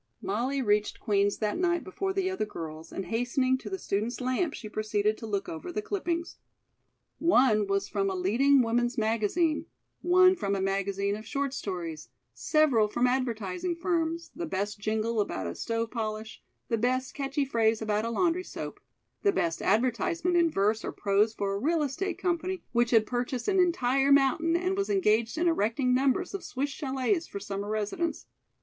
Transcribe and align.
Molly 0.19 0.63
reached 0.63 0.99
Queen's 0.99 1.37
that 1.37 1.59
night 1.59 1.83
before 1.83 2.11
the 2.11 2.27
other 2.27 2.43
girls, 2.47 2.91
and 2.91 3.05
hastening 3.05 3.55
to 3.59 3.69
the 3.69 3.77
student's 3.77 4.19
lamp, 4.19 4.55
she 4.55 4.67
proceeded 4.67 5.15
to 5.19 5.27
look 5.27 5.47
over 5.47 5.71
the 5.71 5.83
clippings. 5.83 6.37
One 7.19 7.67
was 7.67 7.87
from 7.87 8.09
a 8.09 8.15
leading 8.15 8.63
woman's 8.63 8.97
magazine; 8.97 9.67
one 10.01 10.35
from 10.35 10.55
a 10.55 10.59
magazine 10.59 11.15
of 11.15 11.27
short 11.27 11.53
stories; 11.53 12.09
several 12.33 12.87
from 12.87 13.05
advertising 13.05 13.75
firms 13.75 14.31
the 14.35 14.47
best 14.47 14.79
jingle 14.79 15.21
about 15.21 15.45
a 15.45 15.53
stove 15.53 15.91
polish; 15.91 16.41
the 16.67 16.79
best 16.79 17.13
catchy 17.13 17.45
phrase 17.45 17.79
about 17.79 18.03
a 18.03 18.09
laundry 18.09 18.43
soap; 18.43 18.79
the 19.21 19.31
best 19.31 19.61
advertisement 19.61 20.35
in 20.35 20.49
verse 20.49 20.83
or 20.83 20.91
prose 20.91 21.31
for 21.35 21.53
a 21.53 21.59
real 21.59 21.83
estate 21.83 22.17
company 22.17 22.63
which 22.71 22.89
had 22.89 23.05
purchased 23.05 23.47
an 23.47 23.59
entire 23.59 24.11
mountain 24.11 24.55
and 24.55 24.75
was 24.75 24.89
engaged 24.89 25.37
in 25.37 25.47
erecting 25.47 25.93
numbers 25.93 26.33
of 26.33 26.43
Swiss 26.43 26.71
chalets 26.71 27.27
for 27.27 27.39
summer 27.39 27.69
residents. 27.69 28.25